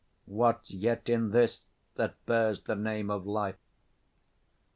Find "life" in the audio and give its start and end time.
3.27-3.59